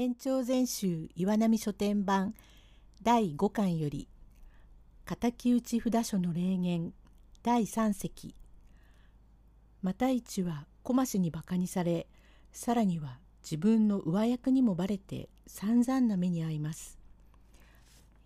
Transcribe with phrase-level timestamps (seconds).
[0.00, 2.32] 延長全集岩波書店版
[3.02, 4.06] 第5巻より
[5.04, 6.92] 敵討ち札所の霊言
[7.42, 8.36] 第3席。
[9.82, 12.06] 又一は小増にバカにされ
[12.52, 16.96] さらには自分の上役にもバレて散々な目に遭います。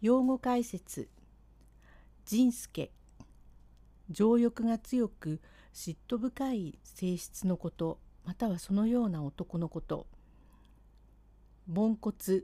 [0.02, 1.08] 用語解説。
[2.26, 2.90] 仁助。
[4.10, 5.40] 情欲が強く
[5.72, 10.06] 嫉妬深い性質のことまたはそのような男のこと。
[11.70, 12.42] 凡骨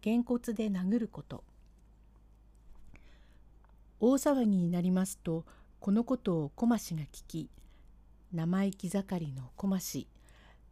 [0.00, 1.44] げんこつで殴ること
[4.00, 5.44] 大騒ぎになりますと
[5.80, 7.50] このことを小増が聞き
[8.32, 10.06] 生意気盛りの小増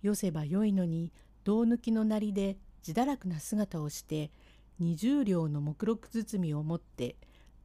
[0.02, 1.12] よせばよいのに
[1.44, 4.30] 胴抜きのなりで自堕落な姿をして
[4.78, 7.16] 二十両の目録包みを持って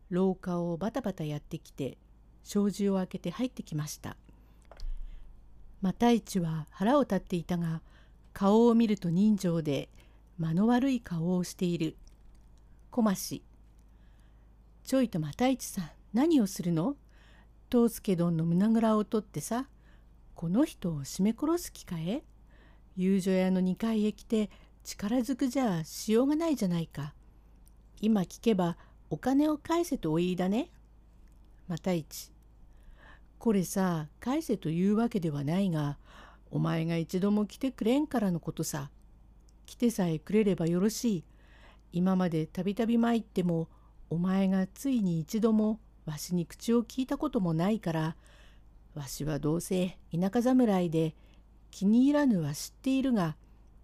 [0.10, 1.98] 廊下をバタバタやってきて
[2.44, 4.16] 障子を開けて入ってきました。
[5.82, 7.82] 又一は腹を立っていたが
[8.34, 9.90] 顔を見ると人情で
[10.40, 11.98] 間の悪い顔をしている。
[12.92, 13.42] 小増
[14.86, 16.96] ちょいと又一さん何をするの？
[17.70, 19.68] 藤助どんの胸ぐらを取ってさ
[20.34, 22.24] この人を絞め殺す気かえ？
[22.96, 24.50] 遊女屋の2階へ来て
[24.86, 27.14] 力ずくじゃしようがないじゃないか。
[28.00, 28.78] 今聞けば
[29.10, 30.72] お金を返せとお言いだね。
[31.68, 32.32] 又一。
[33.38, 35.98] これさ返せというわけではないが
[36.50, 38.90] お前が一度も来てくれんからのことさ。
[39.70, 41.24] 来てさえくれればよろしい。
[41.92, 43.68] 今までたびたび参っても
[44.10, 48.16] お前がついに一度もわしに口を聞いたこともないから
[48.96, 51.14] わしはどうせ田舎侍で
[51.70, 53.36] 気に入らぬは知っているが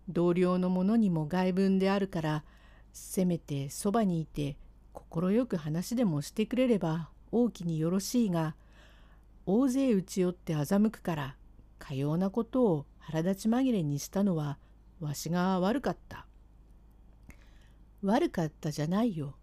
[0.10, 2.44] 同僚の者にも外聞であるから
[2.92, 4.58] せめてそばにいて
[4.94, 8.56] 快く話でもしてくれれば大きによろしいが
[9.46, 11.36] 大勢打ち寄って欺くから
[11.78, 14.58] かようなことを腹立ち紛れにしたのは
[15.00, 16.26] わしが悪かった。
[18.02, 19.36] 悪かったじゃないよ。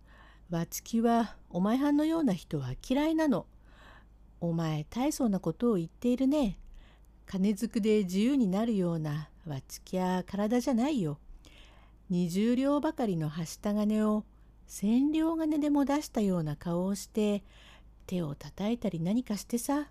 [0.51, 3.47] わちきはお前はんのような人は嫌いなの。
[4.41, 6.59] お前大層なことを言っているね。
[7.27, 11.19] 金づくで自由になるようなわちきや体じゃないよ。
[12.11, 14.25] 二十両ばかりのはした金を
[14.67, 17.43] 千両金でも出したような顔をして
[18.07, 19.91] 手を叩いたり何かしてさ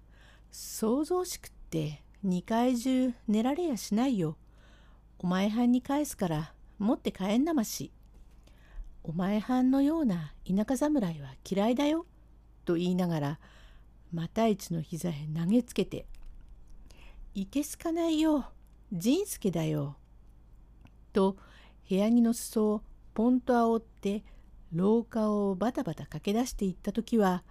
[0.52, 4.38] 想像しくって二階中寝られやしないよ。
[5.24, 7.92] お前はんに返すから持って帰んなまし。
[9.04, 12.08] お前はんのような田舎侍は嫌いだよ。
[12.66, 13.40] と言いながら
[14.12, 16.08] 又一の膝へ投げつけて
[17.36, 18.52] いけすかないよ。
[18.92, 19.96] 仁助だよ。
[21.14, 21.38] と
[21.88, 22.82] 部屋着の裾を
[23.14, 24.24] ポンと煽って
[24.74, 27.44] 廊下をバタバタ駆け出していった時は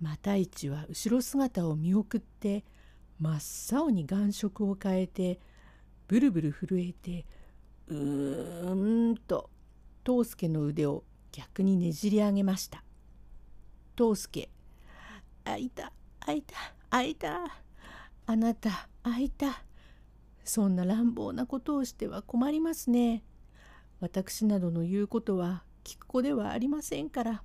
[0.00, 2.64] 又一は後ろ姿を見送って
[3.18, 5.40] 真っ青に眼色を変えて
[6.08, 7.26] ブルブル震えて
[7.88, 9.50] うーんと
[10.04, 12.82] 藤助の腕を逆にねじり上げました。
[13.96, 14.48] 藤助
[15.44, 16.54] 「あいたあいた
[16.90, 17.60] あいた。
[18.26, 19.64] あなたあいた。
[20.44, 23.24] そんな乱暴なことをしては困りますね。
[24.00, 27.42] 私などの言うことは聞く子ではありませんから。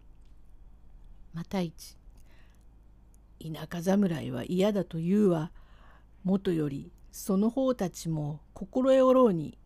[1.34, 1.98] また一
[3.40, 5.52] 田舎侍は嫌だと言うは
[6.24, 9.58] もとよりその方たちも心得おろうに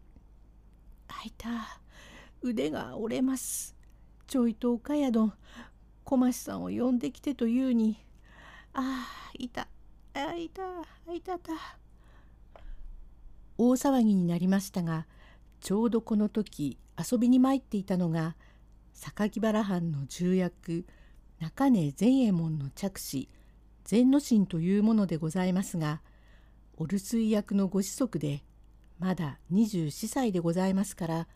[1.08, 1.80] あいた。
[2.42, 3.76] 腕が折れます。
[4.28, 5.32] ちょいと岡宿
[6.04, 8.04] 小増さんを呼んできてというに
[8.74, 9.68] ああいた。
[10.14, 10.64] あいた。
[11.08, 11.54] あいたた。
[13.58, 15.06] 大騒ぎになりましたが
[15.62, 18.36] ちょうどこの時遊びに参っていたのが
[18.94, 20.86] 榊原藩の重役
[21.40, 23.30] 中根善右衛門の着手
[23.84, 26.02] 善之進というものでございますが
[26.78, 28.44] お留守居役のご子息で
[29.00, 31.28] まだ24歳でございますから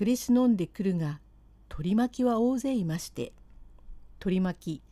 [0.00, 1.20] 隠れ忍んでくるが
[1.68, 3.32] 取り巻きは大勢いまして
[4.18, 4.82] 取り巻き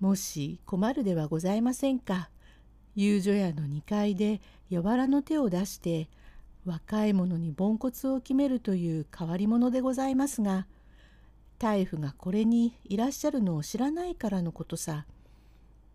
[0.00, 2.30] もし困るではございませんか。
[2.96, 4.40] 遊女屋の2階で
[4.70, 6.08] 柔らの手を出して
[6.64, 10.66] 若い者に凡骨を決めるという変わり者でございますが
[11.58, 15.06] 大夫がこれにいらっしゃるのを知らないからのことさ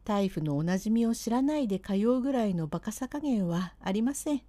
[0.06, 4.42] 大夫のおなじみを知らないで通うぐらいのバカさ加減はありません。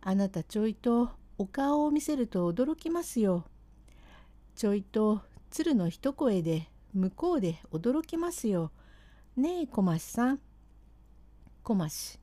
[0.00, 3.44] あなたちょいとお顔を見せると驚きますよ。
[4.54, 8.70] ちょいと鶴の一声で向こうで驚きますよ。
[9.36, 10.40] ねえ小増さん。
[11.64, 12.20] 小増。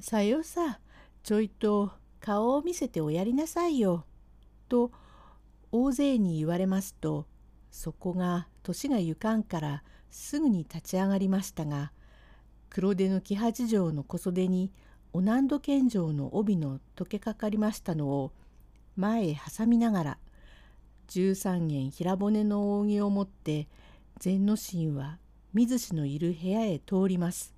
[0.00, 0.80] さよさ
[1.22, 4.04] ちょいと顔を見せておやりなさいよ。
[4.68, 4.92] と
[5.72, 7.26] 大勢に言われますと
[7.70, 11.92] そこが年がゆかんからすぐに立ち上がりましたが
[12.68, 14.70] 黒手の木八丈の小袖に
[15.12, 18.32] お難度献上の帯の溶けかかりましたのを
[18.96, 20.18] 前へ挟みながら
[21.08, 23.66] 十三軒平骨の扇を持って
[24.18, 25.18] 禅の神は
[25.52, 27.54] 水氏のいる部屋へ通ります。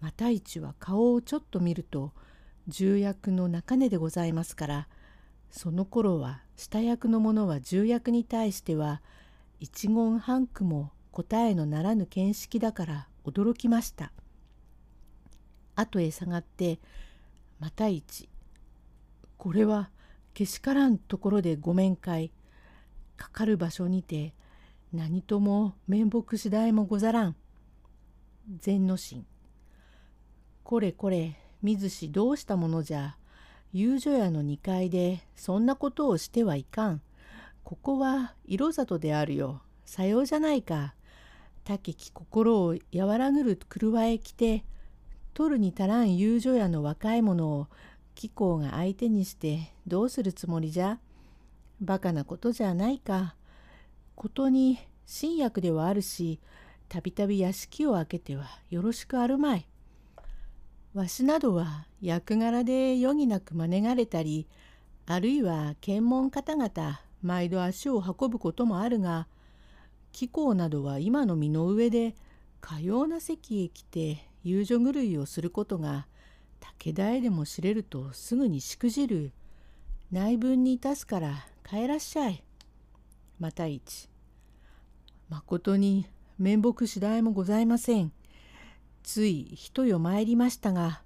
[0.00, 2.12] 又一は顔をちょっと見ると
[2.68, 4.88] 重役の中根でございますから
[5.50, 9.02] その頃は下役の者は重役に対しては
[9.58, 14.12] 一言半句も答えのならぬ見識だから驚きました。
[15.74, 16.78] 後へ下がって
[17.58, 18.28] 又一
[19.36, 19.90] これは
[20.32, 22.30] けしからんところでご面会
[23.16, 24.32] かかる場所にて
[24.92, 27.36] 何とも面目次第もござらん。
[28.60, 29.24] 禅の神
[30.62, 33.16] これこれ水氏どうしたものじゃ
[33.72, 37.02] 遊女屋の2階でそんなことをしてはいかん。
[37.64, 39.62] ここは色里であるよ。
[39.84, 40.94] さようじゃないか。
[41.68, 44.64] 竹き心を和らぐる車へ来て
[45.34, 47.66] 取るに足らん遊女屋の若い者を
[48.14, 50.98] 貴公が相手にしてどうするつもりじゃ？
[51.82, 53.34] バカなことじゃないか。
[54.14, 56.40] ことに新薬ではあるし
[56.88, 59.68] たびたび屋敷を開けてはよろしくあるまい。
[60.94, 64.48] わしなどは役柄で余儀なく招がれたり
[65.04, 69.28] あるいは検問方々毎度足を運ぶこともあるが
[70.12, 72.14] 貴公などは今の身の上で
[72.60, 76.06] かような席へ来て遊女狂いをすることが
[76.60, 79.32] 武田へでも知れるとすぐにしくじる
[80.10, 82.42] 内分にいたすから帰らっしゃい。
[83.38, 84.08] また一。
[85.28, 86.06] まことに
[86.38, 88.12] 面目次第もございません。
[89.02, 91.02] つい一夜参りましたが、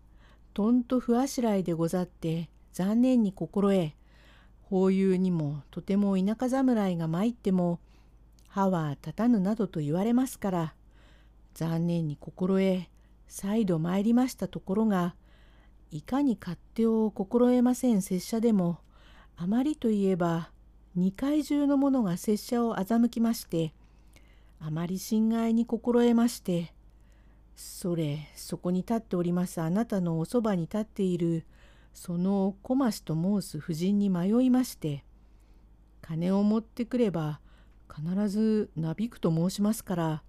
[0.55, 3.93] とんと不あしらいでござって残念に心得、
[4.63, 7.81] 法友にもとても田舎侍が参っても、
[8.53, 10.75] 歯は立たぬなどと言われますから、
[11.55, 12.87] 残念に心得、
[13.27, 15.15] 再度参りましたところが、
[15.91, 18.81] いかに勝手を心得ません拙者でも、
[19.39, 20.51] あまりといえば、
[20.95, 23.73] 二階中の者が拙者を欺きまして、
[24.61, 26.75] あまり心外に心得まして、
[27.57, 31.47] それそこに立っておりますあなたのおそばに立っている
[31.95, 35.05] その小増と申す婦人に迷いまして
[36.01, 37.41] 金を持ってくれば
[37.95, 40.23] 必ずなびくと申しますから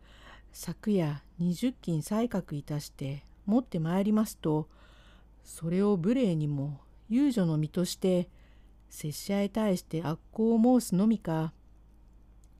[0.51, 4.68] 昨夜20金採覚いたして持ってまいりますと
[5.44, 8.30] それを無礼にも遊女の身として
[8.89, 11.54] 拙者へ対して悪行を申すのみか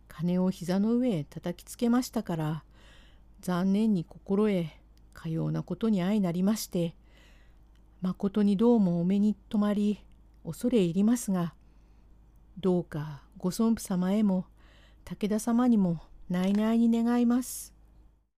[0.08, 2.64] 金を膝の上へ叩きつけましたから
[3.42, 4.66] 残念に心得
[5.14, 6.96] かようなことに相なりまして
[8.02, 10.04] まことにどうもお目に留まり
[10.46, 11.54] 恐れ入りますが
[12.60, 14.46] どうかご尊父様へも
[15.06, 17.73] 武田様にも内々に願います。